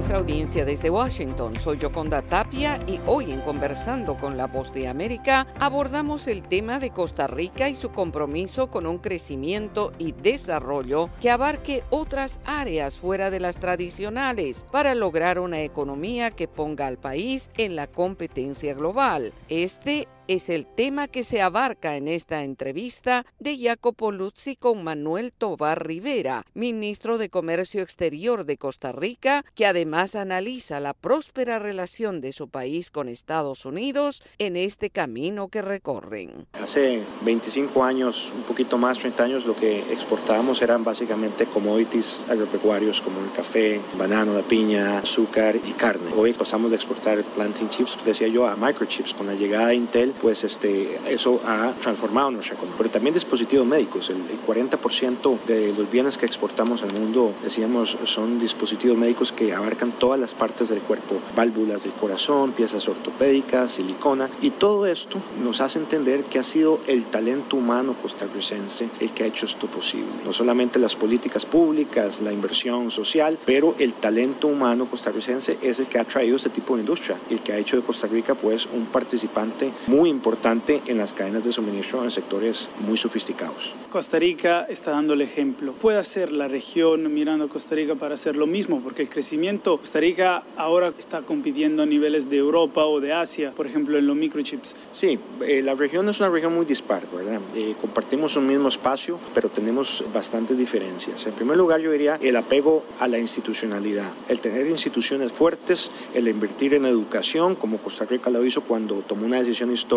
[0.00, 1.54] nuestra audiencia desde Washington.
[1.60, 6.78] Soy Yoconda Tapia y hoy en Conversando con la Voz de América abordamos el tema
[6.78, 12.96] de Costa Rica y su compromiso con un crecimiento y desarrollo que abarque otras áreas
[12.96, 18.72] fuera de las tradicionales para lograr una economía que ponga al país en la competencia
[18.72, 19.34] global.
[19.50, 25.32] Este es el tema que se abarca en esta entrevista de Jacopo Luzzi con Manuel
[25.36, 32.20] Tobar Rivera, ministro de Comercio Exterior de Costa Rica, que además analiza la próspera relación
[32.20, 36.46] de su país con Estados Unidos en este camino que recorren.
[36.52, 43.00] Hace 25 años, un poquito más, 30 años, lo que exportábamos eran básicamente commodities agropecuarios
[43.00, 46.12] como el café, banano, la piña, azúcar y carne.
[46.16, 49.12] Hoy pasamos de exportar planting chips, decía yo, a microchips.
[49.12, 52.76] Con la llegada de Intel, pues este, eso ha transformado nuestra economía.
[52.78, 58.38] Pero también dispositivos médicos, el, 40% de los bienes que exportamos al mundo, decíamos, son
[58.38, 64.28] dispositivos médicos que abarcan todas las partes del cuerpo, válvulas del corazón, piezas ortopédicas, silicona,
[64.40, 69.24] y todo esto nos hace entender que ha sido el talento humano costarricense el que
[69.24, 70.08] ha hecho esto posible.
[70.24, 75.86] No solamente las políticas públicas, la inversión social, pero el talento humano costarricense es el
[75.86, 78.66] que ha traído este tipo de industria, el que ha hecho de Costa Rica pues
[78.66, 83.74] un participante muy importante en las cadenas de suministro en sectores muy sofisticados.
[83.90, 85.72] Costa Rica está dando el ejemplo.
[85.72, 89.78] Puede hacer la región mirando a Costa Rica para hacer lo mismo, porque el crecimiento,
[89.78, 94.06] Costa Rica ahora está compitiendo a niveles de Europa o de Asia, por ejemplo, en
[94.06, 94.76] los microchips.
[94.92, 97.40] Sí, eh, la región es una región muy dispar, ¿verdad?
[97.54, 101.26] Eh, compartimos un mismo espacio, pero tenemos bastantes diferencias.
[101.26, 106.28] En primer lugar, yo diría el apego a la institucionalidad, el tener instituciones fuertes, el
[106.28, 109.89] invertir en educación, como Costa Rica lo hizo cuando tomó una decisión histórica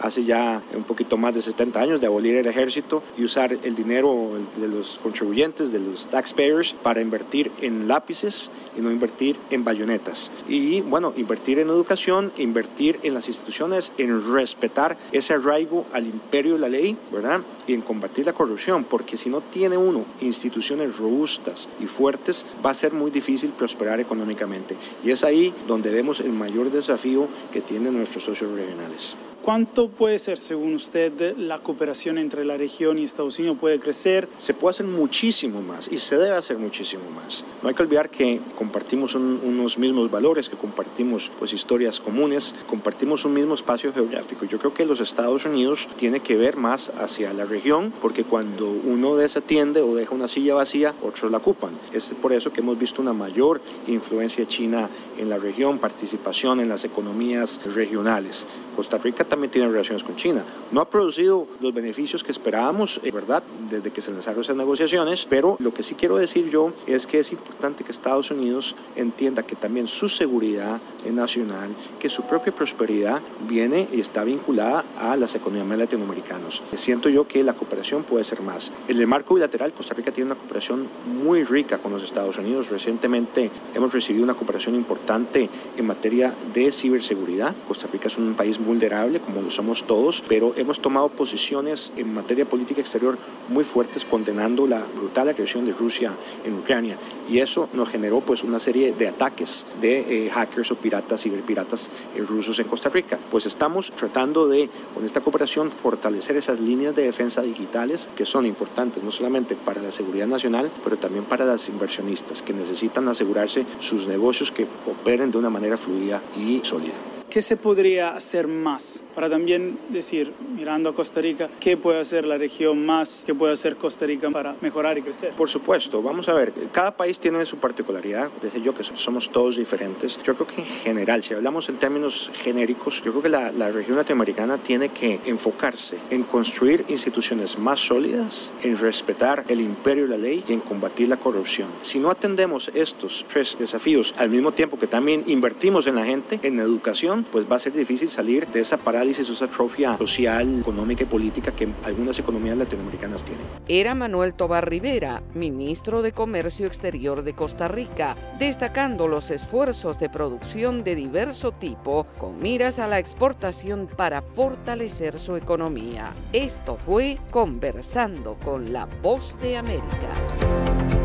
[0.00, 3.74] hace ya un poquito más de 70 años de abolir el ejército y usar el
[3.76, 9.64] dinero de los contribuyentes, de los taxpayers, para invertir en lápices y no invertir en
[9.64, 10.32] bayonetas.
[10.48, 16.54] Y bueno, invertir en educación, invertir en las instituciones, en respetar ese arraigo al imperio
[16.54, 17.40] de la ley, ¿verdad?
[17.68, 22.70] Y en combatir la corrupción, porque si no tiene uno instituciones robustas y fuertes, va
[22.70, 24.76] a ser muy difícil prosperar económicamente.
[25.04, 29.14] Y es ahí donde vemos el mayor desafío que tienen nuestros socios regionales.
[29.46, 34.28] ¿Cuánto puede ser, según usted, la cooperación entre la región y Estados Unidos puede crecer?
[34.38, 37.44] Se puede hacer muchísimo más y se debe hacer muchísimo más.
[37.62, 43.24] No hay que olvidar que compartimos unos mismos valores, que compartimos pues historias comunes, compartimos
[43.24, 44.46] un mismo espacio geográfico.
[44.46, 48.68] Yo creo que los Estados Unidos tiene que ver más hacia la región, porque cuando
[48.68, 51.78] uno desatiende o deja una silla vacía, otros la ocupan.
[51.92, 56.68] Es por eso que hemos visto una mayor influencia china en la región, participación en
[56.68, 58.44] las economías regionales.
[58.76, 60.44] Costa Rica también tiene relaciones con China.
[60.70, 65.26] No ha producido los beneficios que esperábamos, es verdad, desde que se lanzaron esas negociaciones,
[65.28, 69.42] pero lo que sí quiero decir yo es que es importante que Estados Unidos entienda
[69.42, 75.34] que también su seguridad nacional, que su propia prosperidad viene y está vinculada a las
[75.34, 76.62] economías latinoamericanas.
[76.74, 78.72] Siento yo que la cooperación puede ser más.
[78.88, 80.86] En el marco bilateral, Costa Rica tiene una cooperación
[81.22, 82.68] muy rica con los Estados Unidos.
[82.68, 87.54] Recientemente hemos recibido una cooperación importante en materia de ciberseguridad.
[87.66, 92.12] Costa Rica es un país vulnerable, como lo somos todos, pero hemos tomado posiciones en
[92.12, 93.16] materia política exterior
[93.48, 96.12] muy fuertes condenando la brutal agresión de Rusia
[96.44, 96.98] en Ucrania.
[97.28, 101.90] Y eso nos generó pues una serie de ataques de eh, hackers o piratas, ciberpiratas
[102.14, 103.18] eh, rusos en Costa Rica.
[103.30, 108.46] Pues estamos tratando de, con esta cooperación, fortalecer esas líneas de defensa digitales que son
[108.46, 113.66] importantes no solamente para la seguridad nacional, pero también para las inversionistas que necesitan asegurarse
[113.78, 117.15] sus negocios que operen de una manera fluida y sólida.
[117.36, 122.26] ¿Qué se podría hacer más para también decir, mirando a Costa Rica, qué puede hacer
[122.26, 125.32] la región más, qué puede hacer Costa Rica para mejorar y crecer?
[125.32, 129.56] Por supuesto, vamos a ver, cada país tiene su particularidad, desde yo que somos todos
[129.56, 130.18] diferentes.
[130.22, 133.70] Yo creo que en general, si hablamos en términos genéricos, yo creo que la, la
[133.70, 140.08] región latinoamericana tiene que enfocarse en construir instituciones más sólidas, en respetar el imperio de
[140.08, 141.68] la ley y en combatir la corrupción.
[141.82, 146.40] Si no atendemos estos tres desafíos al mismo tiempo que también invertimos en la gente,
[146.42, 151.04] en educación, pues va a ser difícil salir de esa parálisis, esa atrofia social, económica
[151.04, 153.44] y política que algunas economías latinoamericanas tienen.
[153.68, 160.08] Era Manuel Tobar Rivera, ministro de Comercio Exterior de Costa Rica, destacando los esfuerzos de
[160.08, 166.12] producción de diverso tipo con miras a la exportación para fortalecer su economía.
[166.32, 170.95] Esto fue Conversando con la Voz de América.